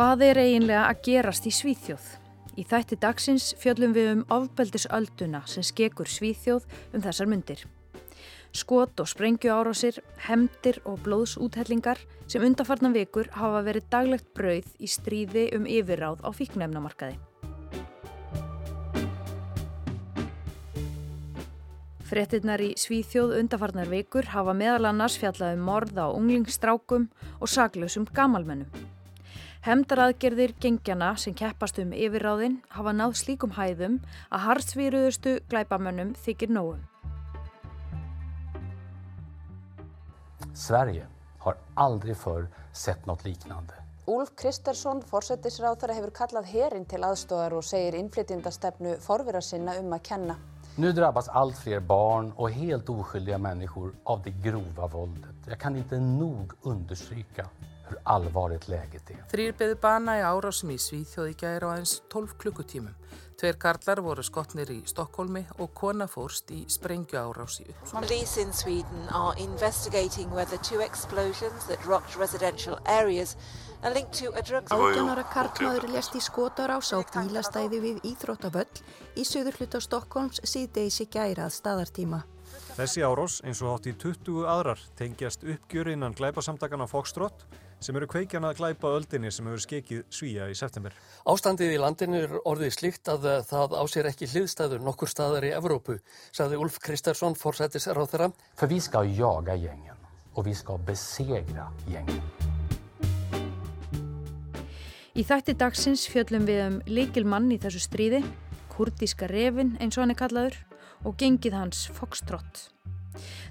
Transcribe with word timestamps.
Hvað 0.00 0.22
er 0.24 0.38
eiginlega 0.40 0.82
að 0.88 1.00
gerast 1.04 1.44
í 1.44 1.50
Svíþjóð? 1.52 2.04
Í 2.56 2.62
þætti 2.64 2.96
dagsins 3.02 3.50
fjöllum 3.60 3.92
við 3.92 4.06
um 4.14 4.20
ofbeldisölduna 4.32 5.42
sem 5.44 5.60
skekur 5.60 6.08
Svíþjóð 6.08 6.62
um 6.96 7.02
þessar 7.04 7.26
myndir. 7.28 7.66
Skot 8.56 9.02
og 9.02 9.10
sprengju 9.10 9.50
árásir, 9.52 9.98
hemdir 10.24 10.78
og 10.88 11.02
blóðsúthellingar 11.04 12.00
sem 12.24 12.46
undarfarnan 12.48 12.96
vikur 12.96 13.28
hafa 13.34 13.60
verið 13.66 13.90
daglegt 13.92 14.30
brauð 14.32 14.70
í 14.80 14.88
stríði 14.88 15.42
um 15.58 15.66
yfirráð 15.68 16.22
á 16.24 16.32
fíknefnamarkaði. 16.32 17.18
Frettinnar 22.08 22.64
í 22.64 22.70
Svíþjóð 22.80 23.36
undarfarnar 23.42 23.92
vikur 23.92 24.32
hafa 24.32 24.56
meðal 24.56 24.94
annars 24.94 25.18
fjallað 25.20 25.58
um 25.58 25.68
morð 25.68 26.00
á 26.00 26.08
unglingsstrákum 26.08 27.10
og 27.36 27.52
saklausum 27.52 28.08
gamalmennum. 28.08 28.96
Hemdaraðgerðir 29.60 30.54
gengjana 30.56 31.10
sem 31.20 31.34
keppast 31.36 31.76
um 31.82 31.90
yfirráðin 31.92 32.54
hafa 32.72 32.94
náð 32.96 33.18
slíkum 33.20 33.50
hæðum 33.58 33.98
að 34.32 34.44
hartsvíruðustu 34.46 35.34
glæbamönnum 35.52 36.14
þykir 36.16 36.54
nógum. 36.56 36.78
Sverige 40.56 41.04
har 41.44 41.58
aldrei 41.76 42.14
förr 42.14 42.48
sett 42.72 43.04
något 43.06 43.26
liknande. 43.28 43.76
Úlf 44.08 44.32
Kristersson, 44.32 45.02
forsettisráþara, 45.04 45.92
hefur 45.98 46.14
kallað 46.22 46.48
herin 46.54 46.88
til 46.88 47.04
aðstóðar 47.04 47.58
og 47.58 47.66
segir 47.68 47.98
innflytjandastefnu 48.00 48.96
forvera 49.04 49.44
sinna 49.44 49.76
um 49.76 49.92
að 49.92 50.06
kenna. 50.08 50.38
Nu 50.80 50.94
drabbas 50.96 51.28
allt 51.28 51.60
fler 51.60 51.80
barn 51.80 52.32
och 52.36 52.50
helt 52.50 52.88
oskyldiga 52.88 53.38
människor 53.38 53.92
av 54.04 54.22
det 54.22 54.30
grova 54.30 54.86
våldet. 54.86 55.36
Jag 55.46 55.58
kan 55.58 55.76
inte 55.76 56.00
nog 56.00 56.52
understryka 56.62 57.46
hur 57.90 57.98
allvarligt 58.04 58.68
läget 58.68 59.10
är. 59.10 59.24
Þrýr 59.32 59.56
beðu 59.58 59.76
bana 59.82 60.18
í 60.20 60.22
árásum 60.24 60.70
í 60.74 60.78
Svíþjóði 60.78 61.34
gæri 61.38 61.66
á 61.66 61.70
aðeins 61.74 62.00
12 62.12 62.36
klukkutímum. 62.38 62.94
Tveir 63.40 63.56
karlar 63.56 64.02
voru 64.04 64.20
skotnir 64.20 64.68
í 64.68 64.82
Stokkólmi 64.84 65.40
og 65.64 65.70
kona 65.72 66.04
fórst 66.12 66.50
í 66.52 66.58
sprengju 66.68 67.16
árás 67.16 67.54
í 67.62 67.70
Uppsala. 67.70 68.02
Police 68.04 68.42
in 68.42 68.52
Sweden 68.52 69.06
are 69.16 69.32
investigating 69.40 70.28
whether 70.36 70.60
two 70.60 70.82
explosions 70.84 71.64
that 71.70 71.80
rocked 71.88 72.18
residential 72.20 72.76
areas 72.84 73.36
are 73.82 73.94
linked 73.94 74.12
to 74.20 74.28
a 74.36 74.42
drug... 74.44 74.68
Átjónara 74.68 75.24
karlmaður 75.32 75.88
lést 75.94 76.18
í 76.18 76.20
skotarás 76.20 76.92
á 76.92 77.00
bílastæði 77.00 77.80
við 77.80 78.04
Íþróttavöll 78.12 78.84
í 79.16 79.24
söður 79.24 79.56
hluta 79.56 79.80
Stokkólms 79.80 80.44
síðdeisi 80.44 81.08
gæra 81.08 81.48
að 81.48 81.56
staðartíma. 81.56 82.20
Þessi 82.76 83.02
árós, 83.08 83.40
eins 83.40 83.64
og 83.64 83.72
hátt 83.72 83.88
í 83.88 83.96
20 83.96 84.44
aðrar, 84.52 84.84
tengjast 85.00 85.48
uppgjöru 85.48 85.96
innan 85.96 86.12
glæpasamtakana 86.16 86.84
Foxtrot 86.90 87.48
sem 87.80 87.96
eru 87.96 88.08
kveikjan 88.10 88.44
að 88.44 88.58
glæpa 88.60 88.92
öldinni 88.98 89.30
sem 89.32 89.46
hefur 89.48 89.62
skekið 89.64 90.02
svíja 90.12 90.48
í 90.52 90.56
september. 90.58 90.92
Ástandið 91.28 91.74
í 91.74 91.80
landinu 91.80 92.20
er 92.26 92.36
orðið 92.44 92.74
slikt 92.76 93.08
að 93.12 93.28
það 93.48 93.76
á 93.80 93.84
sér 93.88 94.10
ekki 94.10 94.28
hliðstæður 94.28 94.84
nokkur 94.84 95.10
staðar 95.10 95.48
í 95.48 95.54
Evrópu, 95.56 95.96
sagði 96.30 96.60
Ulf 96.60 96.78
Kristersson, 96.84 97.38
forsættisar 97.38 97.96
á 97.96 98.04
þeirra. 98.04 98.30
För 98.56 98.68
vi 98.68 98.80
ska 98.80 99.04
jaga 99.04 99.56
gängen 99.56 99.96
och 100.34 100.46
vi 100.46 100.54
ska 100.54 100.78
besegra 100.78 101.68
gängen. 101.88 102.22
Í 105.16 105.24
þætti 105.26 105.56
dagsins 105.58 106.06
fjöllum 106.08 106.46
við 106.46 106.60
um 106.64 106.76
leikilmann 106.86 107.50
í 107.50 107.58
þessu 107.60 107.80
stríði, 107.82 108.22
kurdíska 108.70 109.26
revin 109.28 109.74
eins 109.80 109.98
og 109.98 110.04
hann 110.04 110.14
er 110.14 110.20
kallaður 110.20 110.60
og 111.04 111.16
gengið 111.18 111.56
hans 111.58 111.88
Foxtrot. 111.96 112.68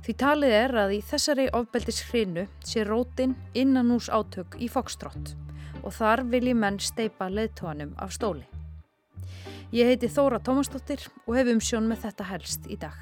Því 0.05 0.15
talið 0.21 0.55
er 0.55 0.75
að 0.83 0.93
í 0.97 1.01
þessari 1.05 1.47
ofbeldis 1.55 2.03
hrinu 2.09 2.45
sé 2.65 2.85
rótin 2.87 3.35
innan 3.53 3.91
ús 3.95 4.09
átök 4.09 4.57
í 4.59 4.69
Foxtrot 4.71 5.35
og 5.83 5.91
þar 5.95 6.25
vilji 6.31 6.55
menn 6.55 6.79
steipa 6.83 7.29
leðtóanum 7.31 7.95
af 7.97 8.13
stóli. 8.15 8.45
Ég 9.75 9.85
heiti 9.85 10.09
Þóra 10.09 10.39
Tómasdóttir 10.41 11.03
og 11.27 11.35
hef 11.37 11.51
um 11.51 11.59
sjón 11.61 11.89
með 11.91 12.07
þetta 12.07 12.29
helst 12.31 12.65
í 12.65 12.79
dag. 12.79 12.97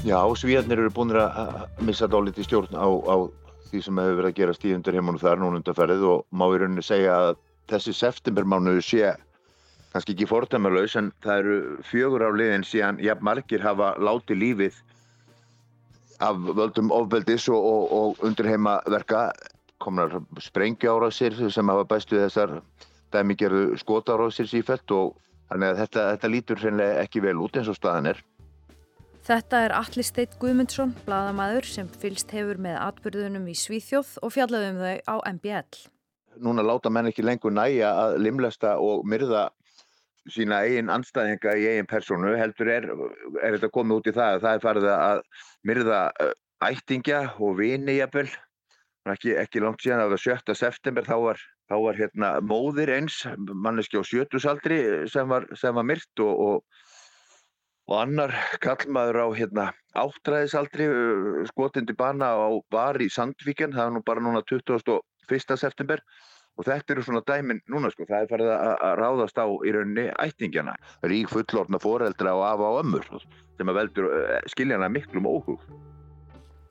Já, 0.00 0.16
svíðarnir 0.32 0.80
eru 0.80 0.90
búin 0.96 1.12
að 1.12 1.84
missa 1.84 2.08
dálítið 2.08 2.46
stjórn 2.48 2.72
á, 2.72 2.88
á 2.88 3.14
því 3.70 3.82
sem 3.86 4.00
hefur 4.02 4.18
verið 4.18 4.30
að 4.30 4.38
gera 4.40 4.56
stíðundur 4.56 4.98
heimunum 4.98 5.22
þar 5.22 5.40
núna 5.40 5.60
undanferðið 5.60 6.06
og 6.10 6.22
má 6.30 6.46
í 6.50 6.60
rauninni 6.60 6.84
segja 6.84 7.16
að 7.16 7.32
þessi 7.70 7.94
septembermánuðu 8.00 8.82
sé 8.84 9.12
kannski 9.92 10.14
ekki 10.14 10.28
fordæmarlaus 10.30 10.96
en 10.98 11.10
það 11.24 11.42
eru 11.42 11.56
fjögur 11.86 12.26
á 12.26 12.30
liðin 12.34 12.66
síðan 12.66 13.00
jafn 13.02 13.26
margir 13.26 13.62
hafa 13.64 13.92
látið 13.98 14.42
lífið 14.42 14.82
af 16.20 16.36
völdum 16.58 16.92
ofbeldis 16.94 17.48
og, 17.48 17.64
og, 17.64 17.84
og 17.96 18.26
undirheimaverka 18.28 19.30
komnar 19.80 20.20
sprengjáraðsir 20.42 21.38
sem 21.50 21.72
hafa 21.72 21.86
bæst 21.88 22.12
við 22.12 22.26
þessar 22.26 22.58
dæmigerðu 23.14 23.78
skotáraðsir 23.80 24.50
sífælt 24.50 24.94
og 24.94 25.14
þannig 25.50 25.72
að 25.72 25.80
þetta, 25.82 26.04
þetta 26.14 26.32
lítur 26.34 26.66
ekki 26.90 27.24
vel 27.24 27.38
út 27.42 27.56
eins 27.56 27.70
og 27.70 27.78
staðan 27.78 28.12
er. 28.12 28.20
Þetta 29.20 29.58
er 29.66 29.72
Alli 29.76 30.02
Steit 30.06 30.32
Guðmundsson, 30.40 30.94
bladamæður 31.04 31.66
sem 31.68 31.88
fylst 32.00 32.32
hefur 32.32 32.60
með 32.62 32.78
atbyrðunum 32.80 33.48
í 33.52 33.56
Svíþjóð 33.58 34.14
og 34.24 34.32
fjallaðum 34.32 34.80
þau 34.80 34.96
á 35.12 35.16
MBL. 35.36 35.80
Núna 36.40 36.64
láta 36.64 36.92
menn 36.92 37.10
ekki 37.10 37.24
lengur 37.26 37.52
næja 37.52 37.90
að 38.00 38.16
limlesta 38.24 38.78
og 38.80 39.04
myrða 39.04 39.50
sína 40.30 40.62
eigin 40.64 40.92
anstæðinga 40.92 41.52
í 41.60 41.66
eigin 41.68 41.88
personu, 41.90 42.32
heldur 42.38 42.72
er, 42.72 42.88
er 43.42 43.56
þetta 43.56 43.72
komið 43.74 44.00
út 44.00 44.08
í 44.08 44.16
það 44.16 44.36
að 44.36 44.44
það 44.46 44.56
er 44.56 44.64
farið 44.64 44.88
að 44.94 45.22
myrða 45.68 46.00
ættingja 46.70 47.22
og 47.36 47.58
vini 47.60 47.98
jafnvel. 48.00 48.28
Ekki, 49.08 49.34
ekki 49.40 49.62
langt 49.64 49.80
síðan, 49.84 50.06
var 50.12 50.20
7. 50.20 50.54
september, 50.56 51.04
þá 51.04 51.16
var, 51.24 51.40
þá 51.68 51.76
var 51.84 51.96
hérna, 51.98 52.34
móðir 52.44 52.92
eins, 52.96 53.22
manneski 53.36 54.00
á 54.00 54.04
sjötusaldri 54.04 54.80
sem 55.12 55.28
var, 55.28 55.48
var 55.48 55.86
myrt 55.88 56.24
og, 56.24 56.42
og 56.46 56.88
og 57.90 57.96
annar 57.98 58.34
kallmaður 58.62 59.18
á 59.18 59.26
hérna, 59.34 59.66
áttræðisaldri 59.98 60.86
skotindi 61.50 61.96
bana 61.98 62.32
á 62.38 62.50
bar 62.70 63.00
í 63.02 63.10
Sandvíkjan 63.10 63.74
það 63.74 63.86
er 63.86 63.96
nú 63.96 64.04
bara 64.06 64.22
núna 64.22 64.44
21. 64.46 65.58
september 65.58 66.02
og 66.58 66.66
þetta 66.66 66.94
eru 66.94 67.04
svona 67.06 67.22
dæmin 67.26 67.62
núna 67.70 67.90
sko, 67.90 68.06
það 68.06 68.24
er 68.24 68.30
farið 68.30 68.50
að 68.54 68.96
ráðast 69.00 69.38
á 69.42 69.46
í 69.46 69.74
rauninni 69.74 70.08
ættingjana, 70.22 70.74
rík 71.02 71.30
fullorna 71.32 71.82
foreldra 71.82 72.34
og 72.38 72.46
afa 72.46 72.72
og 72.74 72.82
ömmur 72.84 73.06
sem 73.10 73.70
að 73.70 73.80
veldur 73.82 74.10
skiljana 74.54 74.90
miklum 74.92 75.26
óhug 75.30 75.64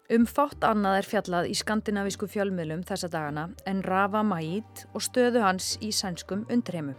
Um 0.10 0.24
fátt 0.26 0.64
annað 0.66 0.96
er 0.98 1.06
fjallað 1.06 1.48
í 1.52 1.56
skandinavísku 1.60 2.26
fjölmiðlum 2.34 2.82
þessa 2.90 3.12
dagana 3.14 3.44
en 3.70 3.84
Rafa 3.86 4.24
Majid 4.26 4.88
og 4.98 5.04
stöðu 5.06 5.44
hans 5.44 5.76
í 5.86 5.92
sænskum 5.94 6.48
undreheimu. 6.50 6.96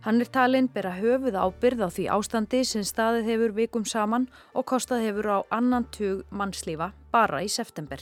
Hann 0.00 0.22
er 0.24 0.30
talinn 0.32 0.70
bera 0.72 0.94
höfuð 0.96 1.34
ábyrð 1.36 1.82
á 1.84 1.88
því 1.92 2.04
ástandi 2.14 2.62
sem 2.64 2.84
staðið 2.88 3.26
hefur 3.28 3.52
vikum 3.58 3.82
saman 3.84 4.30
og 4.56 4.64
kostað 4.70 5.02
hefur 5.04 5.26
á 5.28 5.38
annan 5.52 5.84
tug 5.92 6.22
mannslífa 6.32 6.94
bara 7.12 7.42
í 7.44 7.50
september. 7.52 8.00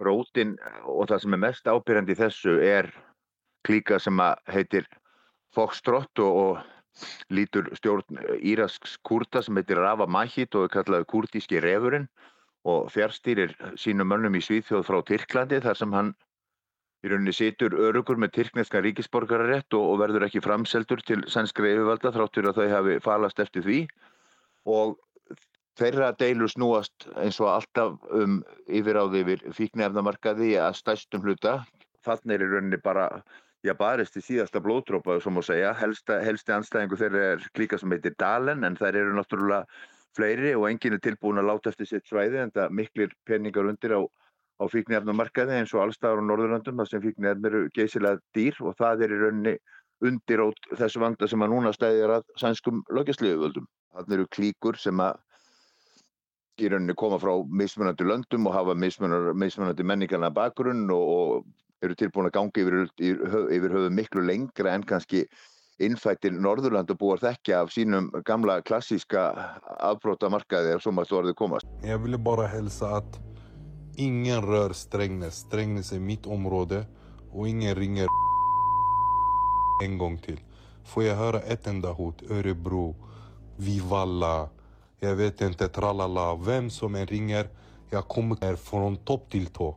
Rótin 0.00 0.54
og 0.86 1.10
það 1.10 1.20
sem 1.24 1.36
er 1.36 1.42
mest 1.42 1.68
ábyrjandi 1.68 2.16
í 2.16 2.20
þessu 2.22 2.54
er 2.64 2.88
klíka 3.66 3.98
sem 4.00 4.22
heitir 4.48 4.88
Foxtrot 5.52 6.22
og, 6.24 6.40
og 6.40 7.28
lítur 7.28 7.68
stjórn 7.76 8.22
írasks 8.40 8.96
kurta 9.04 9.42
sem 9.44 9.60
heitir 9.60 9.82
Rafa 9.82 10.06
Mahit 10.08 10.56
og 10.56 10.64
er 10.68 10.74
kallaði 10.78 11.10
kurtíski 11.12 11.60
refurinn 11.60 12.08
og 12.64 12.88
fjárstýrir 12.94 13.52
sínum 13.76 14.08
mönnum 14.08 14.40
í 14.40 14.42
Svíþjóð 14.44 14.88
frá 14.88 15.02
Tyrklandi 15.04 15.60
þar 15.60 15.76
sem 15.76 15.92
hann 15.92 16.14
í 17.04 17.10
rauninni 17.10 17.34
situr 17.34 17.76
örugur 17.78 18.18
með 18.18 18.32
tyrkneskan 18.38 18.82
ríkisborgararétt 18.86 19.74
og, 19.78 19.84
og 19.92 20.00
verður 20.02 20.26
ekki 20.26 20.42
framseldur 20.42 21.02
til 21.06 21.20
sænskri 21.30 21.74
yfirvalda 21.74 22.12
þráttur 22.14 22.50
að 22.50 22.60
þau 22.60 22.70
hafi 22.74 22.96
falast 23.04 23.42
eftir 23.42 23.66
því. 23.66 23.80
Og 24.68 24.96
þeirra 25.78 26.12
deilur 26.18 26.50
snúast 26.50 27.06
eins 27.22 27.38
og 27.42 27.52
alltaf 27.52 27.98
um 28.14 28.40
yfiráði 28.66 29.22
yfir 29.22 29.44
fíknefnamarkaði 29.54 30.56
að 30.62 30.80
stæstum 30.80 31.22
hluta. 31.26 31.60
Þannig 32.06 32.34
er 32.34 32.46
í 32.46 32.50
rauninni 32.50 32.80
bara 32.82 33.06
já 33.66 33.74
barist 33.78 34.18
í 34.18 34.22
síðasta 34.22 34.62
blóðtrópa 34.62 35.20
sem 35.22 35.34
má 35.34 35.42
segja. 35.46 35.70
Helsta, 35.78 36.18
helsti 36.24 36.54
anstæðingu 36.54 36.98
þeirra 36.98 37.24
er 37.34 37.46
klíka 37.54 37.78
sem 37.78 37.94
heitir 37.94 38.18
Dalen 38.18 38.66
en 38.66 38.78
þær 38.78 38.98
eru 39.04 39.14
náttúrulega 39.14 39.64
fleiri 40.18 40.54
og 40.58 40.66
enginn 40.70 40.96
er 40.96 41.02
tilbúin 41.04 41.38
að 41.38 41.52
láta 41.52 41.70
eftir 41.70 41.90
sitt 41.90 42.10
svæði 42.10 42.42
en 42.42 42.54
það 42.54 42.74
miklir 42.74 43.14
peningar 43.28 43.70
undir 43.70 43.94
á 43.94 44.00
á 44.58 44.64
fíknefnumarkaði 44.72 45.60
eins 45.60 45.74
og 45.74 45.84
allstaðar 45.84 46.22
á 46.22 46.28
Norðurlandum 46.28 46.80
þar 46.82 46.90
sem 46.90 47.02
fíknefn 47.04 47.48
eru 47.50 47.66
geysilega 47.76 48.20
dýr 48.36 48.58
og 48.66 48.74
það 48.78 49.04
er 49.06 49.14
í 49.14 49.20
rauninni 49.22 49.54
undir 50.08 50.42
á 50.42 50.46
þessu 50.78 51.02
vanda 51.02 51.28
sem 51.30 51.42
að 51.42 51.54
núna 51.54 51.72
stæðir 51.74 52.18
að 52.18 52.26
sænskum 52.40 52.82
lögjastliðu 52.94 53.42
völdum. 53.44 53.68
Þannig 53.94 54.16
eru 54.18 54.28
klíkur 54.34 54.78
sem 54.78 55.02
að 55.02 55.20
í 56.58 56.70
rauninni 56.72 56.96
koma 56.98 57.20
frá 57.22 57.34
mismunandi 57.62 58.06
löndum 58.06 58.48
og 58.50 58.56
hafa 58.56 58.74
mismunandi 58.74 59.86
menningarna 59.86 60.30
bakgrunn 60.34 60.88
og, 60.90 61.12
og 61.18 61.86
eru 61.86 61.94
tilbúin 61.98 62.26
að 62.30 62.34
ganga 62.38 62.64
yfir, 62.64 62.80
yfir 62.98 63.76
höfu 63.76 63.94
miklu 63.94 64.24
lengra 64.26 64.74
en 64.74 64.86
kannski 64.86 65.22
innfættir 65.78 66.34
Norðurlandabúar 66.34 67.22
þekkja 67.22 67.62
af 67.62 67.70
sínum 67.70 68.10
gamla 68.26 68.58
klassíska 68.66 69.28
afbrótamarkaði 69.78 70.74
ef 70.74 70.82
svo 70.82 70.94
maður 70.96 71.12
þú 71.12 71.22
orðið 71.22 71.38
komast. 71.44 71.72
Jag 71.86 72.02
ville 72.02 72.18
bara 72.18 72.46
hälsa 72.46 72.96
att 72.96 73.27
ingen 73.98 74.42
rör 74.42 74.72
Strängnäs. 74.72 75.34
Strängnäs 75.36 75.92
är 75.92 76.00
mitt 76.00 76.26
område 76.26 76.86
och 77.32 77.48
ingen 77.48 77.74
ringer 77.74 78.06
en 79.84 79.98
gång 79.98 80.18
till. 80.18 80.40
Får 80.84 81.04
jag 81.04 81.16
höra 81.16 81.40
ett 81.40 81.66
enda 81.66 81.92
hot, 81.92 82.22
Örebro, 82.30 82.96
Vivalla, 83.56 84.48
jag 85.00 85.14
vet 85.14 85.40
inte, 85.40 85.68
tralala, 85.68 86.34
vem 86.34 86.70
som 86.70 86.94
än 86.94 87.06
ringer, 87.06 87.48
jag 87.90 88.08
kommer 88.08 88.56
från 88.56 88.96
topp 88.96 89.30
till 89.30 89.46
tå. 89.46 89.76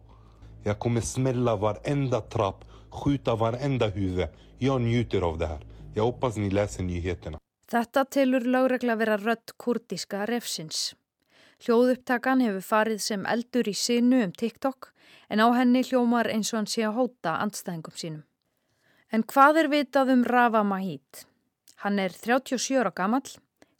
Jag 0.63 0.79
kommer 0.79 1.01
smälla 1.01 1.55
varenda 1.55 2.21
trapp, 2.21 2.65
skjuta 2.89 3.35
varenda 3.35 3.87
huvud. 3.87 4.27
Jag 4.57 4.81
njuter 4.81 5.21
av 5.21 5.37
det 5.37 5.47
här. 5.47 5.65
Jag 5.93 6.03
hoppas 6.03 6.37
ni 6.37 6.49
läser 6.49 6.83
nyheterna. 6.83 7.37
Þetta 7.71 8.05
tilur 8.05 8.41
lögregla 8.41 8.95
vera 8.95 9.17
rött 9.17 9.51
kurdiska 9.59 10.25
refsins. 10.25 10.95
Hljóðupptakan 11.61 12.41
hefur 12.41 12.63
farið 12.65 13.01
sem 13.05 13.25
eldur 13.29 13.67
í 13.69 13.75
sinu 13.77 14.23
um 14.25 14.31
TikTok 14.33 14.87
en 15.29 15.43
á 15.45 15.47
henni 15.53 15.83
hljómar 15.85 16.25
eins 16.33 16.49
og 16.53 16.61
hann 16.61 16.69
sé 16.71 16.81
að 16.87 16.95
hóta 16.97 17.35
andstæðingum 17.43 17.93
sínum. 17.93 18.23
En 19.13 19.21
hvað 19.21 19.59
er 19.61 19.69
vitað 19.69 20.13
um 20.15 20.23
Rafa 20.25 20.63
Mahid? 20.65 21.21
Hann 21.83 21.99
er 22.01 22.15
37 22.15 22.79
ára 22.81 22.89
gamall, 22.95 23.29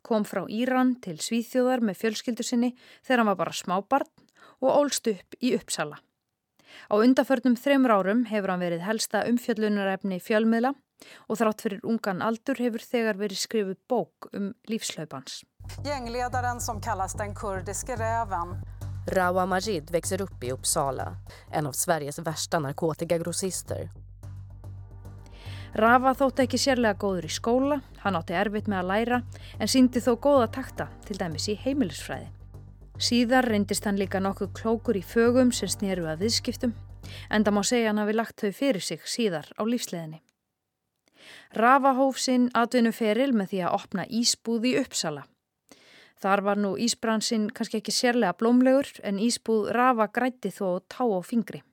kom 0.06 0.28
frá 0.30 0.44
Íran 0.46 0.94
til 1.02 1.18
Svíþjóðar 1.18 1.82
með 1.82 2.00
fjölskyldu 2.04 2.46
sinni 2.46 2.72
þegar 3.02 3.24
hann 3.24 3.32
var 3.32 3.42
bara 3.42 3.58
smábarn 3.58 4.30
og 4.62 4.70
ólst 4.76 5.10
upp 5.10 5.38
í 5.42 5.56
Uppsala. 5.58 5.98
Á 6.86 6.94
undaförnum 7.02 7.58
þreymur 7.58 7.96
árum 7.98 8.26
hefur 8.30 8.54
hann 8.54 8.62
verið 8.62 8.86
helsta 8.86 9.26
umfjöllunarefni 9.30 10.22
fjölmiðla 10.22 10.76
og 11.28 11.40
þrátt 11.42 11.66
fyrir 11.66 11.86
ungan 11.88 12.22
aldur 12.22 12.62
hefur 12.62 12.86
þegar 12.86 13.18
verið 13.18 13.42
skrifuð 13.42 13.80
bók 13.90 14.30
um 14.38 14.52
lífslaupans. 14.70 15.42
Gängledaren 15.84 16.62
som 16.62 16.82
kallas 16.82 17.14
den 17.14 17.36
kurdiske 17.36 17.96
räven. 17.96 18.62
Rawa 19.08 19.46
Majid 19.46 19.92
växer 19.92 20.22
upp 20.22 20.44
i 20.44 20.52
Uppsala, 20.52 21.16
en 21.52 21.68
av 21.68 21.72
Sveriges 21.72 22.20
värsta 22.20 22.60
narkotikagrossister. 22.60 23.90
Rafa 25.74 26.12
þótti 26.20 26.44
ekki 26.44 26.60
sérlega 26.60 27.00
góður 27.00 27.26
í 27.26 27.32
skóla, 27.32 27.78
hann 28.04 28.18
átti 28.20 28.36
erfitt 28.36 28.68
með 28.68 28.82
að 28.82 28.90
læra 28.90 29.20
en 29.58 29.72
síndi 29.72 30.02
þó 30.04 30.18
góða 30.20 30.50
takta, 30.52 30.90
til 31.08 31.16
dæmis 31.18 31.48
í 31.48 31.56
heimilisfræði. 31.56 32.28
Síðar 33.02 33.48
reyndist 33.48 33.88
hann 33.88 33.98
líka 33.98 34.20
nokkuð 34.20 34.52
klókur 34.60 35.00
í 35.00 35.02
fögum 35.02 35.54
sem 35.56 35.72
snýru 35.72 36.10
að 36.12 36.26
viðskiptum, 36.26 36.76
en 37.32 37.48
það 37.48 37.56
má 37.56 37.64
segja 37.64 37.90
hann 37.90 38.04
hafi 38.04 38.18
lagt 38.18 38.44
þau 38.44 38.52
fyrir 38.60 38.84
sig 38.84 39.08
síðar 39.08 39.48
á 39.56 39.64
lífsleðinni. 39.64 40.20
Rafa 41.56 41.96
hóf 41.96 42.20
sinn 42.20 42.50
atvinnu 42.54 42.92
feril 42.92 43.32
með 43.32 43.54
því 43.54 43.64
að 43.66 43.78
opna 43.80 44.06
ísbúð 44.08 44.68
í 44.70 44.78
Uppsala. 44.84 45.26
Þar 46.22 46.44
var 46.46 46.60
nú 46.62 46.76
ísbransinn 46.78 47.50
kannski 47.50 47.80
ekki 47.82 47.94
sérlega 47.96 48.36
blómlegur 48.38 48.90
en 49.04 49.22
ísbúð 49.22 49.72
Rafa 49.74 50.08
grætti 50.14 50.52
þó 50.54 50.82
tá 50.86 51.02
á 51.02 51.20
fingri. 51.26 51.64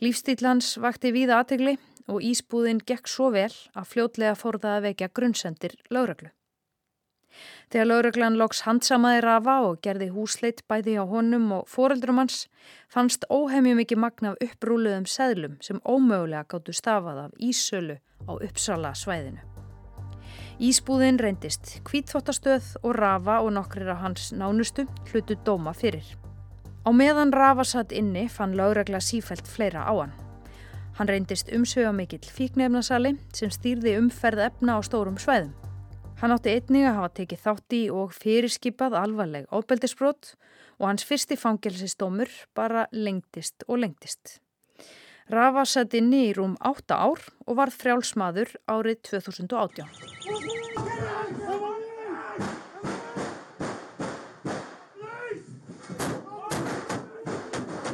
Lífstílans 0.00 0.78
vakti 0.80 1.12
víða 1.12 1.42
aðtegli 1.42 1.76
og 2.08 2.24
ísbúðin 2.24 2.80
gekk 2.84 3.08
svo 3.08 3.30
vel 3.34 3.52
að 3.76 3.90
fljótlega 3.92 4.34
fór 4.38 4.58
það 4.62 4.78
að 4.78 4.86
vekja 4.88 5.12
grunnsendir 5.18 5.76
lögreglu. 5.92 6.32
Þegar 7.72 7.88
lögreglan 7.90 8.36
loks 8.38 8.62
handsamaði 8.66 9.22
Rafa 9.24 9.56
og 9.68 9.80
gerði 9.84 10.10
húsleit 10.14 10.62
bæði 10.70 10.98
á 11.02 11.04
honum 11.10 11.48
og 11.58 11.64
foreldrum 11.70 12.20
hans 12.22 12.44
fannst 12.92 13.26
óhemju 13.28 13.74
mikið 13.80 14.02
magna 14.04 14.34
af 14.34 14.44
upprúluðum 14.48 15.08
seðlum 15.10 15.58
sem 15.64 15.82
ómögulega 15.82 16.46
gáttu 16.54 16.76
stafað 16.76 17.26
af 17.26 17.42
ísölu 17.50 17.98
á 18.30 18.32
Uppsala 18.38 18.94
svæðinu. 18.94 19.53
Ísbúðin 20.62 21.16
reyndist 21.18 21.80
kvítþvottastöð 21.82 22.76
og 22.86 22.92
Rafa 22.94 23.40
og 23.42 23.50
nokkrir 23.56 23.88
af 23.90 24.04
hans 24.04 24.28
nánustu 24.30 24.84
hlutu 25.10 25.34
dóma 25.42 25.72
fyrir. 25.74 26.06
Á 26.86 26.94
meðan 26.94 27.32
Rafa 27.34 27.64
satt 27.66 27.90
inni 27.90 28.28
fann 28.30 28.54
lögregla 28.54 29.00
sífælt 29.02 29.50
fleira 29.50 29.82
á 29.82 29.90
hann. 29.90 30.12
Hann 30.94 31.10
reyndist 31.10 31.50
umsöga 31.50 31.90
mikill 31.90 32.22
fíknefnasali 32.22 33.16
sem 33.34 33.50
stýrði 33.50 33.96
umferð 33.98 34.44
efna 34.46 34.78
á 34.78 34.80
stórum 34.86 35.18
svæðum. 35.18 35.50
Hann 36.22 36.30
átti 36.30 36.54
einnig 36.54 36.86
að 36.86 36.96
hafa 37.00 37.10
tekið 37.18 37.44
þátt 37.48 37.74
í 37.74 37.82
og 37.90 38.14
fyrirskipað 38.14 38.94
alvarleg 39.00 39.50
óbeldisbrot 39.50 40.36
og 40.78 40.86
hans 40.86 41.02
fyrsti 41.02 41.34
fangelsistómur 41.34 42.30
bara 42.54 42.86
lengtist 42.92 43.66
og 43.66 43.82
lengtist. 43.82 44.38
Rafa 45.32 45.62
satt 45.64 45.94
inni 45.96 46.26
í 46.28 46.32
rúm 46.36 46.58
8 46.60 46.92
ár 46.92 47.22
og 47.48 47.56
var 47.56 47.70
frjálsmaður 47.72 48.50
árið 48.68 48.98
2018. 49.08 49.88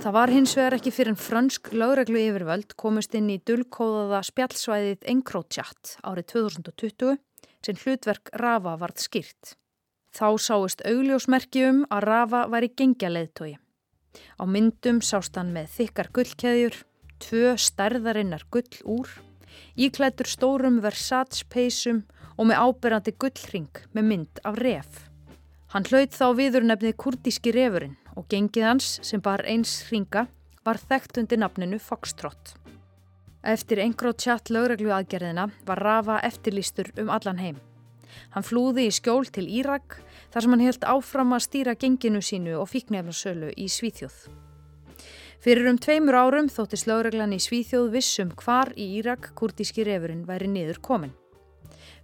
Það 0.00 0.14
var 0.16 0.32
hins 0.32 0.56
vegar 0.56 0.74
ekki 0.74 0.90
fyrir 0.96 1.12
en 1.12 1.20
frönsk 1.20 1.70
lögreglu 1.76 2.18
yfirvöld 2.18 2.74
komist 2.80 3.14
inn 3.14 3.30
í 3.30 3.38
dullkóðaða 3.46 4.24
spjallsvæðið 4.26 5.08
Encrochat 5.12 5.96
árið 6.02 6.30
2020 6.34 7.18
sem 7.62 7.80
hlutverk 7.84 8.34
Rafa 8.40 8.74
varð 8.80 9.04
skýrt. 9.04 9.54
Þá 10.10 10.28
sáist 10.42 10.82
augljósmerki 10.88 11.62
um 11.68 11.84
að 11.92 12.06
Rafa 12.08 12.46
var 12.50 12.66
í 12.66 12.72
gengjaleðtói. 12.74 13.52
Á 14.40 14.44
myndum 14.50 14.98
sást 15.04 15.36
hann 15.38 15.52
með 15.54 15.68
þykkar 15.76 16.10
gullkeðjur, 16.16 16.80
tvö 17.22 17.54
stærðarinnar 17.60 18.46
gull 18.50 18.80
úr, 18.84 19.10
íklættur 19.76 20.28
stórum 20.30 20.80
Versace 20.84 21.46
peysum 21.50 22.04
og 22.36 22.48
með 22.48 22.62
áberandi 22.64 23.14
gullring 23.20 23.84
með 23.92 24.10
mynd 24.10 24.42
af 24.48 24.58
ref. 24.60 25.06
Hann 25.70 25.86
hlaut 25.86 26.16
þá 26.16 26.26
viðurnefnið 26.34 26.96
kurdíski 26.98 27.52
refurinn 27.54 27.98
og 28.16 28.26
gengið 28.32 28.66
hans 28.66 28.96
sem 29.06 29.22
bar 29.22 29.44
eins 29.46 29.76
hringa 29.90 30.26
var 30.66 30.80
þekkt 30.80 31.20
undir 31.22 31.40
nafninu 31.40 31.78
Foxtrot. 31.78 32.56
Eftir 33.40 33.80
einhverjó 33.80 34.12
tjatt 34.18 34.50
lögreglu 34.52 34.90
aðgerðina 34.92 35.46
var 35.68 35.80
Rafa 35.80 36.18
eftirlýstur 36.26 36.90
um 37.00 37.12
allan 37.14 37.40
heim. 37.40 37.60
Hann 38.34 38.44
flúði 38.44 38.88
í 38.90 38.92
skjól 38.92 39.30
til 39.32 39.46
Írak 39.48 40.00
þar 40.32 40.44
sem 40.44 40.54
hann 40.56 40.66
held 40.66 40.86
áfram 40.92 41.34
að 41.36 41.46
stýra 41.46 41.78
genginu 41.78 42.20
sínu 42.24 42.58
og 42.60 42.68
fíknefnarsölu 42.74 43.54
í 43.56 43.70
Svíþjóð. 43.70 44.49
Fyrir 45.40 45.70
um 45.70 45.78
tveimur 45.80 46.18
árum 46.20 46.50
þóttist 46.52 46.84
lögreglan 46.84 47.32
í 47.32 47.38
Svíþjóð 47.40 47.86
vissum 47.94 48.28
hvar 48.42 48.74
í 48.76 48.90
Írak 48.98 49.30
kurdíski 49.38 49.86
refurinn 49.88 50.26
væri 50.28 50.50
niður 50.52 50.82
komin. 50.84 51.14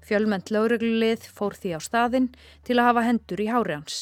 Fjölmend 0.00 0.48
lögreglulið 0.54 1.26
fór 1.36 1.52
því 1.52 1.74
á 1.76 1.80
staðinn 1.84 2.30
til 2.64 2.78
að 2.78 2.88
hafa 2.88 3.02
hendur 3.04 3.42
í 3.44 3.50
hári 3.52 3.76
hans. 3.76 3.98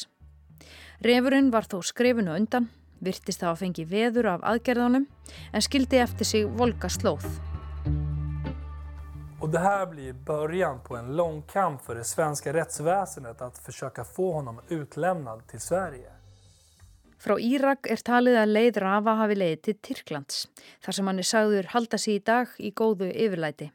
Refurinn 1.03 1.51
var 1.51 1.67
þó 1.67 1.81
skrifinu 1.83 2.31
undan, 2.31 2.69
virtist 3.03 3.43
það 3.43 3.51
að 3.51 3.61
fengi 3.65 3.87
veður 3.91 4.31
af 4.37 4.47
aðgerðanum 4.53 5.09
en 5.51 5.67
skildi 5.67 5.99
eftir 5.99 6.31
sig 6.31 6.47
volga 6.47 6.87
slóð. 6.87 7.27
Och 9.41 9.51
det 9.51 9.59
här 9.59 9.85
blir 9.85 10.13
början 10.13 10.79
på 10.79 10.95
en 10.95 11.15
lång 11.15 11.41
kamp 11.41 11.81
för 11.81 11.95
det 11.95 12.03
svenska 12.03 12.53
rättsväsendet 12.53 13.41
att 13.41 13.57
försöka 13.57 14.03
få 14.03 14.31
honom 14.31 14.61
utlämnad 14.69 15.47
till 15.47 15.59
Sverige. 15.59 16.14
Frá 17.21 17.37
Írak 17.39 17.87
er 17.89 18.03
talið 18.05 18.37
að 18.41 18.53
leið 18.57 18.77
Rafa 18.83 19.15
hafi 19.21 19.37
leiðið 19.39 19.61
til 19.63 19.75
Tyrklands, 19.87 20.45
þar 20.83 20.97
sem 20.97 21.09
hann 21.09 21.21
er 21.21 21.29
sagður 21.29 21.71
halda 21.71 21.97
sig 22.01 22.19
í 22.19 22.23
dag 22.27 22.51
í 22.59 22.71
góðu 22.75 23.09
yfirlæti. 23.09 23.71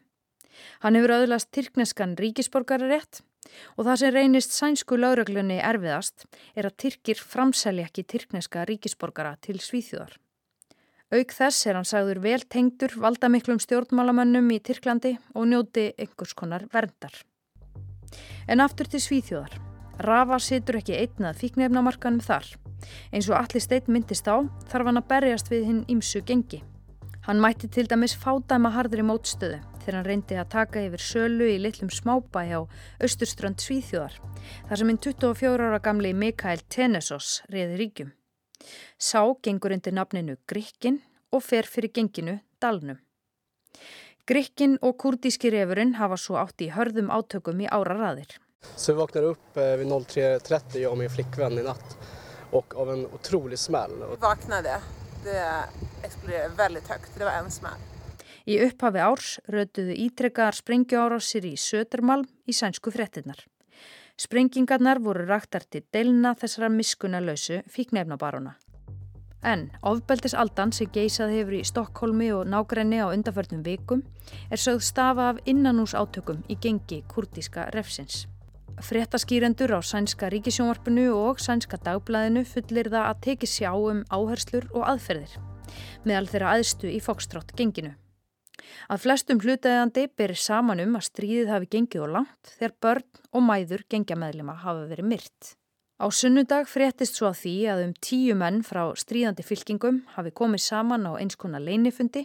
Hann 0.84 0.96
hefur 0.98 1.16
auðlast 1.16 1.50
tyrkneskan 1.56 2.16
ríkisborgararétt 2.20 3.22
og 3.76 3.86
það 3.86 4.00
sem 4.02 4.14
reynist 4.14 4.54
sænsku 4.54 4.98
lauruglunni 5.00 5.58
erfiðast 5.64 6.26
er 6.54 6.68
að 6.68 6.76
Tyrkir 6.84 7.20
framselja 7.20 7.88
ekki 7.88 8.04
tyrkneska 8.12 8.66
ríkisborgara 8.68 9.36
til 9.42 9.58
Svíþjóðar. 9.62 10.12
Auk 11.10 11.32
þess 11.34 11.66
er 11.66 11.74
hann 11.74 11.88
sagður 11.88 12.20
vel 12.22 12.42
tengdur 12.46 12.92
valdamiklum 13.02 13.58
stjórnmálamönnum 13.62 14.52
í 14.54 14.60
Tyrklandi 14.62 15.16
og 15.34 15.48
njóti 15.50 15.88
einhvers 15.98 16.36
konar 16.38 16.68
verndar. 16.70 17.16
En 18.46 18.62
aftur 18.62 18.86
til 18.90 19.02
Svíþjóðar. 19.02 19.56
Rafa 20.06 20.38
situr 20.40 20.78
ekki 20.78 21.00
einnað 21.00 21.42
fíknefnamarkanum 21.42 22.22
þar. 22.24 22.46
Eins 23.12 23.28
og 23.30 23.38
allir 23.38 23.62
steinn 23.62 23.88
myndist 23.92 24.28
á 24.28 24.40
þarf 24.70 24.90
hann 24.90 25.00
að 25.00 25.08
berjast 25.12 25.50
við 25.52 25.66
hinn 25.68 25.80
ímsu 25.92 26.22
gengi. 26.26 26.62
Hann 27.26 27.40
mætti 27.42 27.68
til 27.68 27.84
dæmis 27.88 28.14
fádæma 28.16 28.72
harðri 28.72 29.04
mótstöðu 29.04 29.60
þegar 29.80 29.96
hann 29.98 30.06
reyndi 30.08 30.38
að 30.40 30.52
taka 30.54 30.84
yfir 30.86 31.02
sölu 31.04 31.48
í 31.52 31.58
litlum 31.60 31.90
smábæ 31.92 32.42
á 32.56 32.60
austurströnd 33.04 33.60
Svíþjóðar 33.60 34.16
þar 34.68 34.80
sem 34.80 34.90
hinn 34.90 35.00
24 35.04 35.68
ára 35.68 35.80
gamli 35.84 36.14
Mikael 36.16 36.62
Tenesos 36.68 37.40
reyði 37.52 37.76
ríkjum. 37.80 38.10
Sá 38.98 39.22
gengur 39.44 39.76
undir 39.76 39.96
nafninu 39.96 40.36
Grikkin 40.48 41.00
og 41.32 41.44
fer 41.44 41.68
fyrir 41.68 41.92
genginu 41.96 42.38
Dalnum. 42.60 42.98
Grikkin 44.28 44.78
og 44.84 44.96
kurdíski 45.00 45.50
refurinn 45.52 45.96
hafa 45.98 46.16
svo 46.20 46.38
átt 46.40 46.62
í 46.62 46.70
hörðum 46.72 47.12
átökum 47.12 47.60
í 47.64 47.68
áraraðir. 47.68 48.36
Så 48.76 48.92
vi 48.92 49.00
vaknar 49.00 49.30
upp 49.32 49.56
vid 49.56 49.86
03.30 49.88 50.78
jag 50.78 50.92
och 50.92 50.98
min 50.98 51.10
flickvän 51.10 51.58
i 51.58 51.62
natt 51.62 51.96
och 52.50 52.76
av 52.76 52.90
en 52.90 53.06
otrolig 53.06 53.58
smäll. 53.58 54.04
Vaknade, 54.20 54.80
det 55.24 55.64
exploderade 56.02 56.54
väldigt 56.56 56.88
högt, 56.88 57.10
det 57.18 57.24
var 57.24 57.32
en 57.32 57.50
smäll. 57.50 57.80
Í 58.48 58.56
upphafi 58.64 59.02
árs 59.04 59.34
rötuðu 59.52 59.94
ítrekkaðar 60.06 60.56
sprengjuárásir 60.56 61.44
í 61.46 61.52
Södermalm 61.60 62.26
í 62.48 62.54
sænsku 62.56 62.90
frettinnar. 62.90 63.44
Sprengingarnar 64.20 64.98
voru 65.04 65.26
raktar 65.28 65.64
til 65.70 65.84
delna 65.92 66.32
þessara 66.40 66.70
miskunalösu 66.72 67.60
fíknefnabarona. 67.70 68.56
En 69.40 69.70
ofbeldisaldan 69.86 70.72
sem 70.76 70.90
geysað 70.92 71.36
hefur 71.36 71.56
í 71.56 71.62
Stokkólmi 71.64 72.28
og 72.36 72.48
nágrenni 72.52 72.98
á 73.00 73.08
undarförnum 73.08 73.62
vikum 73.64 74.02
er 74.50 74.60
sögð 74.60 74.84
stafa 74.84 75.30
af 75.32 75.40
innanús 75.48 75.94
átökum 75.96 76.42
í 76.48 76.58
gengi 76.60 77.00
kurdíska 77.08 77.70
refsins. 77.76 78.26
Fréttaskýrendur 78.80 79.76
á 79.76 79.80
sænska 79.84 80.30
ríkisjónvarpinu 80.32 81.10
og 81.12 81.40
sænska 81.42 81.76
dagblæðinu 81.84 82.46
fullir 82.48 82.88
það 82.88 83.08
að 83.10 83.18
teki 83.26 83.48
sjá 83.52 83.72
um 83.76 84.00
áherslur 84.08 84.70
og 84.72 84.86
aðferðir 84.94 85.34
meðal 86.08 86.30
þeirra 86.30 86.54
aðstu 86.56 86.88
í 86.88 87.00
fokstrátt 87.04 87.52
genginu. 87.58 87.92
Að 88.88 89.02
flestum 89.04 89.40
hlutaðandi 89.44 90.06
berir 90.16 90.40
saman 90.40 90.80
um 90.80 90.96
að 90.96 91.06
stríðið 91.10 91.52
hafi 91.52 91.70
gengið 91.76 92.06
og 92.06 92.12
langt 92.16 92.54
þegar 92.56 92.74
börn 92.86 93.08
og 93.36 93.46
mæður 93.50 93.84
gengja 93.92 94.16
meðlima 94.16 94.56
hafa 94.64 94.88
verið 94.88 95.10
myrt. 95.12 95.52
Á 96.00 96.06
sunnudag 96.08 96.64
fréttist 96.64 97.20
svo 97.20 97.28
að 97.28 97.40
því 97.42 97.54
að 97.74 97.84
um 97.84 97.94
tíu 98.00 98.36
menn 98.40 98.62
frá 98.64 98.86
stríðandi 98.96 99.44
fylkingum 99.44 100.02
hafi 100.16 100.32
komið 100.32 100.64
saman 100.64 101.04
á 101.04 101.20
eins 101.20 101.36
konar 101.36 101.60
leinifundi 101.60 102.24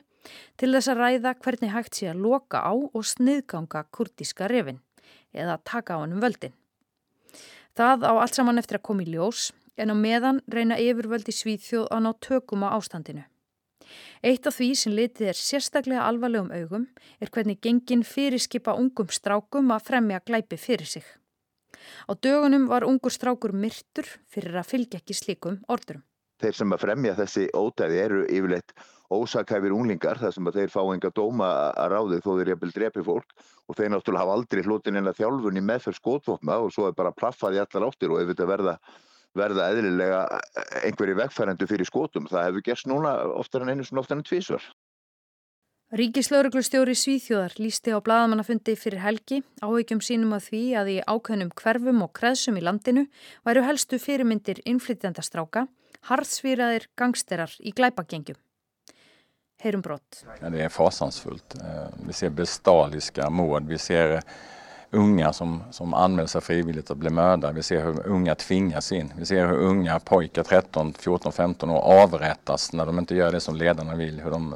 til 0.56 0.72
þess 0.72 0.94
að 0.94 1.04
ræða 1.04 1.36
hvernig 1.44 1.76
hægt 1.76 2.00
sé 2.00 2.08
að 2.14 2.24
loka 2.24 2.64
á 2.64 2.72
og 2.72 3.04
sniðganga 3.04 3.84
kurdíska 3.92 4.48
revin 4.48 4.80
eða 5.36 5.60
taka 5.64 6.00
á 6.00 6.02
hann 6.02 6.16
um 6.16 6.24
völdin. 6.24 6.56
Það 7.76 8.08
á 8.08 8.12
allt 8.16 8.36
saman 8.38 8.60
eftir 8.62 8.80
að 8.80 8.88
koma 8.88 9.04
í 9.04 9.12
ljós 9.12 9.52
en 9.76 9.92
á 9.92 9.96
meðan 9.96 10.42
reyna 10.48 10.80
yfirvöldi 10.80 11.36
svíðþjóð 11.36 11.90
að 11.92 12.04
ná 12.06 12.12
tökum 12.24 12.64
á 12.64 12.72
ástandinu. 12.76 13.26
Eitt 14.26 14.48
af 14.48 14.56
því 14.58 14.70
sem 14.80 14.96
litið 14.96 15.30
er 15.32 15.38
sérstaklega 15.38 16.08
alvarlegum 16.08 16.54
augum 16.56 16.88
er 17.22 17.30
hvernig 17.30 17.60
gengin 17.62 18.04
fyrirskipa 18.08 18.74
ungum 18.80 19.12
strákum 19.14 19.74
að 19.76 19.92
fremja 19.92 20.24
glæpi 20.26 20.58
fyrir 20.58 20.90
sig. 20.90 21.06
Á 22.10 22.12
dögunum 22.16 22.68
var 22.72 22.88
ungur 22.88 23.14
strákur 23.14 23.54
myrtur 23.54 24.08
fyrir 24.32 24.58
að 24.58 24.72
fylgja 24.72 25.02
ekki 25.02 25.14
slíkum 25.14 25.60
ordurum. 25.68 26.04
Þeir 26.42 26.58
sem 26.58 26.76
að 26.76 26.84
fremja 26.84 27.16
þessi 27.16 27.48
ótæði 27.56 28.00
eru 28.02 28.22
yfirleitt 28.28 28.74
ósakæfir 29.14 29.74
unglingar 29.76 30.20
þar 30.20 30.34
sem 30.36 30.48
að 30.50 30.60
þeir 30.60 30.72
fá 30.74 30.82
enga 30.94 31.12
dóma 31.16 31.50
að 31.78 31.92
ráði 31.94 32.22
þó 32.26 32.32
þeir 32.40 32.52
jafnvel 32.54 32.72
drepi 32.76 33.04
fólk 33.06 33.36
og 33.70 33.78
þeir 33.78 33.92
náttúrulega 33.94 34.24
hafa 34.24 34.38
aldrei 34.40 34.64
hlutin 34.66 35.00
en 35.00 35.10
að 35.12 35.20
þjálfunni 35.22 35.64
meðferð 35.66 36.00
skótvopna 36.00 36.58
og 36.64 36.74
svo 36.74 36.90
er 36.90 36.98
bara 36.98 37.14
plaffaði 37.16 37.62
allar 37.62 37.88
áttir 37.90 38.14
og 38.14 38.22
ef 38.22 38.32
þetta 38.34 38.50
verða, 38.50 38.76
verða 39.38 39.70
eðlilega 39.74 40.24
einhverju 40.82 41.20
vegfærandu 41.22 41.70
fyrir 41.70 41.90
skótum. 41.90 42.28
Það 42.32 42.50
hefur 42.50 42.66
gerst 42.66 42.90
núna 42.90 43.16
oftar 43.38 43.66
en 43.66 43.76
einu 43.76 43.88
sem 43.88 44.02
oftar 44.02 44.20
en 44.20 44.28
tvísvar. 44.28 44.66
Ríkislauruglustjóri 45.96 46.92
Svíþjóðar 46.92 47.54
lísti 47.56 47.94
á 47.96 48.04
bladamannafundi 48.04 48.74
fyrir 48.76 49.00
helgi 49.00 49.38
áhugjum 49.64 50.02
sínum 50.04 50.34
að 50.36 50.50
því 50.50 50.64
að 50.76 50.90
í 50.92 50.96
ákveðnum 51.08 51.54
hverfum 51.56 52.02
og 52.04 52.12
kreðsum 52.20 52.58
í 52.60 52.64
landinu 52.68 53.06
væru 53.48 53.64
helstu 53.64 53.96
fyrirmyndir 54.04 54.60
innflytjandastráka, 54.68 55.70
harðsvíraðir 56.10 56.90
gangsterar 57.00 57.56
í 57.64 57.72
glæpagengjum. 57.72 58.36
Heyrum 59.64 59.86
brott. 59.88 60.20
Det 60.42 60.66
er 60.66 60.76
fasansfullt. 60.76 61.56
Eh, 61.64 61.88
vi 62.10 62.18
ser 62.20 62.36
bestaliska 62.36 63.30
mord. 63.32 63.64
Vi 63.72 63.80
ser 63.80 64.20
unga 64.92 65.32
som, 65.32 65.62
som 65.72 65.94
anmäler 65.94 66.28
sig 66.28 66.44
frivilligt 66.44 66.92
att 66.92 66.98
bli 66.98 67.10
mördare. 67.10 67.54
Vi 67.54 67.64
ser 67.64 67.84
hur 67.84 68.08
unga 68.08 68.36
tvingas 68.36 68.92
in. 68.92 69.14
Vi 69.16 69.26
ser 69.26 69.48
hur 69.48 69.64
unga 69.72 70.00
pojkar 70.00 70.44
13, 70.44 70.94
14, 70.94 71.32
15 71.32 71.70
år 71.70 72.04
avrättas 72.04 72.74
när 72.74 72.86
de 72.86 73.00
inte 73.00 73.16
gör 73.16 73.32
det 73.32 73.40
som 73.40 73.56
ledarna 73.56 73.96
vill. 73.96 74.20
Hur 74.20 74.32
de 74.32 74.56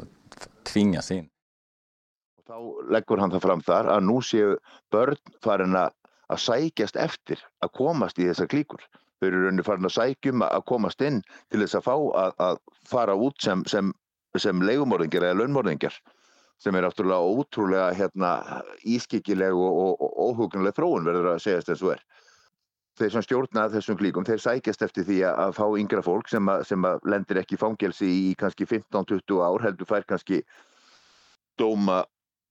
tvingas 0.67 1.11
inn. 1.15 1.29
Og 2.39 2.43
þá 2.49 2.57
leggur 2.95 3.21
hann 3.21 3.33
það 3.33 3.45
fram 3.45 3.63
þar 3.65 3.91
að 3.95 4.05
nú 4.07 4.19
séu 4.25 4.57
börn 4.93 5.19
farin 5.43 5.77
að 5.79 5.93
sækjast 6.37 6.99
eftir 6.99 7.41
að 7.63 7.73
komast 7.79 8.19
í 8.19 8.27
þessar 8.29 8.49
klíkur. 8.51 8.83
Þau 9.19 9.27
eru 9.27 9.41
rauninni 9.43 9.65
farin 9.67 9.89
að 9.89 9.97
sækjum 9.97 10.45
að 10.47 10.63
komast 10.69 11.01
inn 11.03 11.19
til 11.51 11.63
þess 11.63 11.79
að 11.79 11.87
fá 11.89 11.95
að, 11.95 12.37
að 12.45 12.61
fara 12.87 13.17
út 13.17 13.41
sem, 13.43 13.65
sem, 13.67 13.91
sem 14.37 14.63
leigumorðingar 14.63 15.27
eða 15.27 15.41
launmorðingar 15.41 15.97
sem 16.59 16.75
er 16.75 16.83
náttúrulega 16.83 17.23
ótrúlega 17.23 17.91
hérna, 17.95 18.31
ískikileg 18.83 19.55
og, 19.55 19.77
og, 19.83 20.01
og 20.03 20.17
óhugnlega 20.27 20.75
þróun 20.75 21.07
verður 21.07 21.33
að 21.33 21.43
segjast 21.45 21.71
eins 21.71 21.83
og 21.85 21.93
er. 21.95 22.01
Þeir 22.99 23.13
sem 23.13 23.23
stjórna 23.23 23.69
þessum 23.71 23.97
klíkum, 23.99 24.25
þeir 24.27 24.41
sækjast 24.43 24.81
eftir 24.83 25.05
því 25.07 25.19
að 25.29 25.53
fá 25.55 25.65
yngra 25.79 26.01
fólk 26.03 26.27
sem, 26.27 26.49
að, 26.51 26.65
sem 26.67 26.87
að 26.87 27.05
lendir 27.07 27.39
ekki 27.39 27.59
fangelsi 27.59 28.09
í 28.29 28.31
kannski 28.39 28.67
15-20 28.67 29.39
ár, 29.39 29.63
heldur 29.63 29.87
fær 29.87 30.07
kannski 30.09 30.41
dóma 31.59 32.01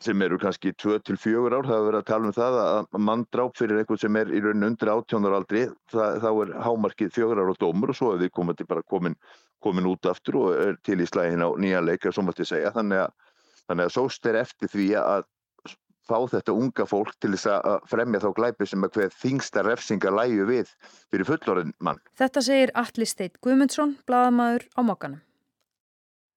sem 0.01 0.23
eru 0.23 0.39
kannski 0.39 0.73
2-4 0.79 1.51
ár, 1.51 1.67
það 1.67 1.73
hefur 1.75 1.87
verið 1.89 2.01
að 2.01 2.09
tala 2.09 2.29
um 2.29 2.35
það 2.37 2.59
að 2.63 3.01
manndráp 3.03 3.57
fyrir 3.59 3.81
eitthvað 3.81 4.03
sem 4.05 4.19
er 4.21 4.31
í 4.31 4.43
rauninu 4.45 4.69
undir 4.71 4.93
18 4.93 5.27
ára 5.27 5.41
aldri, 5.43 5.65
það, 5.91 6.19
þá 6.23 6.29
er 6.31 6.53
hámarkið 6.67 7.15
4 7.17 7.43
ára 7.43 7.57
dómur 7.59 7.93
og 7.93 7.99
svo 7.99 8.13
er 8.15 8.23
við 8.23 8.35
komandi 8.39 8.67
bara 8.69 8.85
komin, 8.87 9.17
komin 9.65 9.89
út 9.91 10.07
aftur 10.07 10.39
og 10.39 10.53
er 10.55 10.79
til 10.87 11.01
í 11.03 11.09
slægin 11.09 11.43
á 11.43 11.51
nýja 11.59 11.83
leika, 11.83 12.15
svo 12.15 12.23
mátti 12.29 12.47
segja, 12.47 12.71
þannig 12.77 13.09
að, 13.09 13.35
þannig 13.65 13.91
að 13.91 13.97
sóst 13.97 14.31
er 14.31 14.39
eftir 14.45 14.71
því 14.71 14.89
að 15.03 15.27
fá 16.09 16.19
þetta 16.33 16.57
unga 16.57 16.89
fólk 16.89 17.15
til 17.21 17.35
þess 17.35 17.53
að 17.53 17.87
fremja 17.91 18.23
þá 18.25 18.29
glæpi 18.41 18.69
sem 18.69 18.85
að 18.87 18.99
hver 18.99 19.15
þingsta 19.23 19.65
refsinga 19.67 20.13
læju 20.15 20.49
við 20.49 20.75
fyrir 21.13 21.29
fullorinn 21.29 21.73
mann. 21.85 22.03
Þetta 22.19 22.45
segir 22.45 22.75
Alli 22.75 23.09
Steit 23.09 23.41
Guðmundsson, 23.45 23.97
bladamæður 24.09 24.69
á 24.73 24.81
mokkanum. 24.83 25.25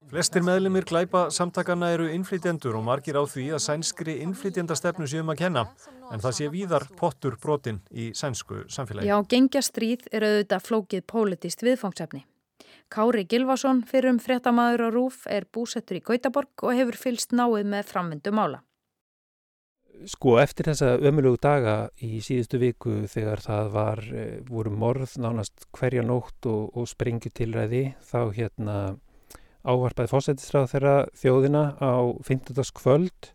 Flestir 0.10 0.42
meðlumir 0.42 0.84
glæpa 0.90 1.28
samtakana 1.30 1.92
eru 1.94 2.08
innflytjendur 2.10 2.74
og 2.80 2.84
margir 2.88 3.20
á 3.22 3.24
því 3.30 3.52
að 3.54 3.62
sænskri 3.68 4.16
innflytjendastefnu 4.26 5.06
séum 5.08 5.30
að 5.30 5.44
kenna 5.44 5.64
en 6.12 6.24
það 6.24 6.34
sé 6.40 6.48
víðar 6.52 6.88
pottur 6.98 7.38
brotin 7.40 7.78
í 7.94 8.10
sænsku 8.18 8.64
samfélagi. 8.66 9.08
Já, 9.08 9.16
gengja 9.30 9.62
stríð 9.62 10.10
er 10.12 10.26
auðvitað 10.26 10.66
flókið 10.68 11.06
pólitist 11.06 11.62
viðfangsefni. 11.64 12.26
Kári 12.92 13.24
Gilvason 13.30 13.86
fyrir 13.88 14.12
um 14.12 14.20
fréttamaður 14.20 14.88
og 14.90 14.98
rúf 14.98 15.22
er 15.30 15.46
búsettur 15.48 16.02
í 16.02 16.04
Gautaborg 16.04 16.66
og 16.66 16.76
hefur 16.76 16.98
fylst 17.06 17.32
náið 17.32 17.70
með 17.72 17.88
framvindu 17.94 18.34
mála. 18.36 18.66
Sko 20.10 20.38
eftir 20.42 20.72
þessa 20.72 20.96
ömulegu 20.98 21.38
daga 21.42 21.76
í 22.02 22.22
síðustu 22.26 22.58
viku 22.62 22.94
þegar 23.12 23.44
það 23.44 23.72
var, 23.76 24.02
eh, 24.16 24.40
voru 24.48 24.72
morð 24.74 25.18
nánast 25.22 25.68
hverja 25.78 26.02
nótt 26.06 26.48
og, 26.50 26.72
og 26.78 26.90
sprengjutilræði 26.90 27.84
þá 28.10 28.22
hérna 28.34 28.78
ávarpaði 29.68 30.10
fósættisráð 30.10 30.72
þeirra 30.74 30.96
þjóðina 31.22 31.64
á 31.78 31.94
15. 32.26 32.64
kvöld 32.78 33.30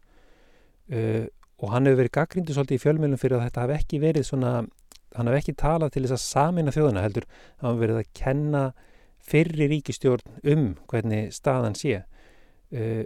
uh, 0.90 1.26
og 1.56 1.72
hann 1.72 1.88
hefur 1.88 2.02
verið 2.02 2.14
gaggrindu 2.18 2.56
svolítið 2.56 2.78
í 2.78 2.82
fjölmjölum 2.82 3.20
fyrir 3.20 3.38
að 3.38 3.46
þetta 3.46 3.64
hafi 3.64 3.76
ekki 3.76 4.00
verið 4.02 4.26
svona, 4.28 4.52
hann 5.16 5.30
hafi 5.30 5.40
ekki 5.40 5.56
talað 5.62 5.94
til 5.94 6.04
þess 6.04 6.16
að 6.18 6.24
samina 6.24 6.74
þjóðina 6.74 7.04
heldur, 7.06 7.28
hann 7.60 7.70
hafi 7.70 7.84
verið 7.84 8.00
að 8.02 8.10
kenna 8.18 8.64
fyrri 9.26 9.70
ríkistjórn 9.70 10.40
um 10.52 10.66
hvernig 10.90 11.30
staðan 11.34 11.78
sé 11.78 12.00
uh, 12.02 13.04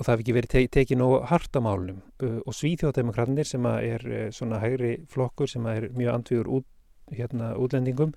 og 0.00 0.06
það 0.06 0.14
hefði 0.14 0.24
ekki 0.24 0.34
verið 0.34 0.52
te 0.54 0.60
tekið 0.78 0.98
nógu 1.02 1.16
hartamálum 1.28 2.00
uh, 2.24 2.36
og 2.48 2.56
Svíþjóðdemokraterni 2.56 3.44
sem 3.44 3.66
er 3.70 4.04
uh, 4.08 4.20
svona 4.32 4.60
hægri 4.62 4.94
flokkur 5.12 5.50
sem 5.52 5.66
er 5.68 5.90
mjög 5.92 6.14
andvígur 6.14 6.52
út, 6.58 6.68
hérna, 7.12 7.52
útlendingum 7.60 8.14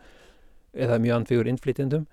eða 0.73 0.99
mjög 1.03 1.17
andvígur 1.19 1.49
innflytjendum 1.51 2.05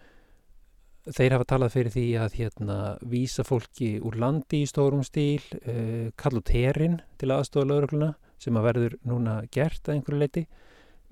þeir 1.07 1.37
hafa 1.37 1.49
talað 1.55 1.77
fyrir 1.77 1.95
því 1.95 2.07
að 2.21 2.35
hérna 2.41 2.79
vísa 3.13 3.45
fólki 3.47 3.93
úr 4.05 4.19
landi 4.21 4.65
í 4.65 4.69
stórum 4.69 5.05
stíl, 5.07 5.45
uh, 5.63 6.11
kalla 6.19 6.43
út 6.43 6.51
herin 6.51 6.99
til 7.23 7.31
aðstofa 7.31 7.71
laurugluna 7.71 8.17
sem 8.43 8.57
að 8.59 8.67
verður 8.67 8.99
núna 9.07 9.37
gert 9.55 9.87
að 9.87 10.01
einhverju 10.01 10.25
leiti 10.25 10.47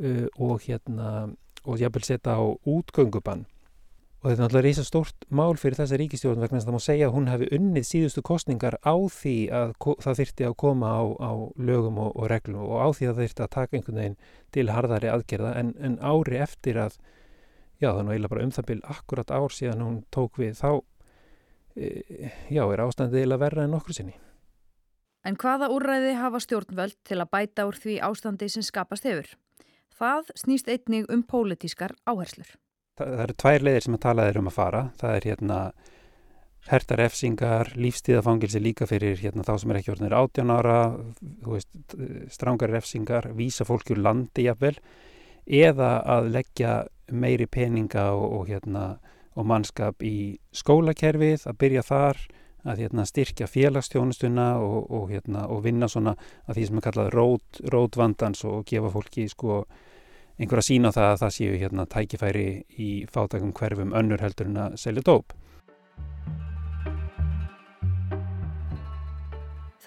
uh, 0.03 0.27
og 0.35 0.67
hérna 0.67 1.29
og 1.69 1.79
jáfnvel 1.79 2.05
setja 2.07 2.35
á 2.35 2.43
útgöngubann 2.43 3.47
og 4.19 4.27
þetta 4.27 4.35
er 4.35 4.41
náttúrulega 4.43 4.67
reysa 4.67 4.85
stórt 4.87 5.27
mál 5.31 5.55
fyrir 5.61 5.79
þessa 5.79 5.99
ríkistjórn 6.01 6.41
vegna 6.43 6.59
þess 6.59 6.67
að 6.67 6.73
það 6.73 6.77
má 6.77 6.83
segja 6.83 7.07
að 7.07 7.15
hún 7.15 7.29
hefði 7.31 7.49
unnið 7.55 7.85
síðustu 7.87 8.25
kostningar 8.27 8.77
á 8.83 8.95
því 9.15 9.37
að 9.55 9.75
það 10.03 10.19
þyrti 10.21 10.49
að 10.49 10.57
koma 10.59 10.91
á, 10.91 11.03
á 11.23 11.33
lögum 11.55 12.01
og, 12.03 12.11
og 12.19 12.27
reglum 12.33 12.65
og 12.67 12.83
á 12.83 12.89
því 12.91 13.07
að 13.07 13.13
það 13.13 13.29
þyrti 13.29 13.45
að 13.47 13.55
taka 13.55 13.79
einhvern 13.79 14.01
veginn 14.03 14.19
til 14.57 14.67
harðari 14.75 15.13
aðgerða 15.13 15.55
en, 15.63 15.73
en 15.79 15.97
ári 16.03 16.43
eftir 16.43 16.83
að 16.83 16.99
já 17.79 17.93
það 17.93 18.01
er 18.01 18.07
nú 18.09 18.15
eiginlega 18.17 18.35
bara 18.35 18.47
um 18.49 18.55
það 18.59 18.69
byrj 18.73 18.85
akkurat 18.97 19.35
ár 19.39 19.55
síðan 19.55 19.87
hún 19.87 19.99
tók 20.15 20.43
við 20.43 20.59
þá 20.59 20.71
e, 21.79 22.33
já 22.51 22.65
er 22.67 22.87
ástandið 22.89 23.23
eiginlega 23.23 23.45
verra 23.47 23.67
en 23.69 23.79
okkur 23.79 24.01
sinni. 24.01 24.19
En 25.27 25.39
hvaða 25.39 25.71
úrræði 25.71 26.15
hafa 26.19 26.41
stjórnvöld 26.43 26.99
til 27.07 27.23
að 27.23 27.31
bæta 27.31 27.71
úr 27.71 27.79
því 27.79 28.01
ástandi 28.03 28.51
sem 28.51 28.67
skapast 28.67 29.07
hefur? 29.07 29.31
Það 29.99 30.33
snýst 30.39 30.71
einnig 30.71 31.07
um 31.11 31.23
pólitískar 31.27 31.95
áherslur. 32.07 32.59
Það, 32.99 33.15
eru 33.25 33.39
tvær 33.43 33.65
leiðir 33.67 33.87
sem 33.87 33.97
að 33.97 34.05
tala 34.05 34.27
þeir 34.29 34.41
um 34.41 34.51
að 34.51 34.59
fara. 34.59 34.83
Það 34.99 35.17
er 35.17 35.29
hérna 35.31 35.59
hertar 36.69 37.01
efsingar, 37.01 37.71
lífstíðafangilsi 37.81 38.61
líka 38.61 38.89
fyrir 38.89 39.17
hérna, 39.23 39.45
þá 39.47 39.55
sem 39.63 39.73
er 39.73 39.79
ekki 39.81 39.93
orðinir 39.95 40.17
18 40.19 40.53
ára, 40.53 40.79
strángar 42.35 42.75
efsingar, 42.77 43.31
vísa 43.39 43.65
fólki 43.65 43.95
úr 43.95 44.03
landi 44.05 44.45
jafnvel 44.49 44.75
eða 45.49 45.95
að 46.05 46.33
leggja 46.35 46.73
meiri 47.09 47.47
peninga 47.49 48.11
og, 48.13 48.27
og, 48.41 48.51
hérna, 48.51 48.83
og 49.39 49.49
mannskap 49.49 50.05
í 50.05 50.37
skólakerfið, 50.53 51.47
að 51.49 51.59
byrja 51.63 51.87
þar 51.89 52.21
að 52.69 52.83
hérna, 52.85 53.07
styrkja 53.09 53.49
félagstjónustuna 53.49 54.49
og, 54.61 55.09
hérna, 55.13 55.47
og 55.49 55.63
vinna 55.65 55.89
svona 55.89 56.17
að 56.47 56.59
því 56.59 56.67
sem 56.69 56.81
er 56.81 56.87
kallað 56.89 57.13
rót, 57.15 57.61
rótvandans 57.73 58.45
og 58.49 58.67
gefa 58.69 58.93
fólki 58.93 59.29
sko 59.33 59.63
einhver 60.39 60.63
að 60.63 60.69
sína 60.69 60.93
það 60.95 61.11
að 61.13 61.21
það 61.23 61.35
séu 61.37 61.59
hérna 61.59 61.87
tækifæri 61.91 62.47
í 62.79 62.89
fátakum 63.11 63.53
hverfum 63.57 63.95
önnur 63.99 64.23
heldur 64.23 64.51
en 64.51 64.61
að 64.69 64.79
selja 64.81 65.05
dóp. 65.07 65.35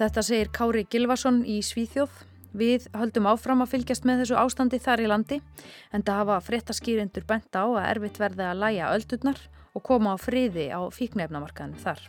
Þetta 0.01 0.23
segir 0.25 0.51
Kári 0.55 0.85
Gilvason 0.89 1.43
í 1.45 1.61
Svíþjóð. 1.61 2.11
Við 2.57 2.87
höldum 2.97 3.29
áfram 3.31 3.63
að 3.63 3.75
fylgjast 3.75 4.07
með 4.07 4.23
þessu 4.23 4.39
ástandi 4.41 4.79
þar 4.83 5.03
í 5.05 5.07
landi 5.07 5.37
en 5.95 6.03
það 6.03 6.17
hafa 6.19 6.39
fréttaskýrindur 6.47 7.27
bent 7.29 7.55
á 7.55 7.63
að 7.63 7.85
erfitt 7.85 8.19
verði 8.19 8.47
að 8.49 8.63
læja 8.65 8.89
öldurnar 8.91 9.39
og 9.71 9.85
koma 9.87 10.15
á 10.15 10.17
friði 10.19 10.67
á 10.67 10.83
fíknefnamarkaðin 10.91 11.79
þar. 11.79 12.01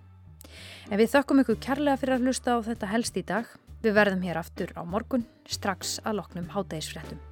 En 0.90 0.98
við 0.98 1.12
þökkum 1.14 1.44
ykkur 1.44 1.60
kærlega 1.62 2.00
fyrir 2.00 2.18
að 2.18 2.26
hlusta 2.26 2.56
á 2.58 2.66
þetta 2.66 2.90
helst 2.90 3.20
í 3.20 3.26
dag. 3.28 3.46
Við 3.82 3.98
verðum 3.98 4.26
hér 4.26 4.40
aftur 4.42 4.74
á 4.74 4.82
morgun 4.82 5.26
strax 5.46 6.00
að 6.02 6.22
loknum 6.22 6.50
hátægisfréttum. 6.50 7.22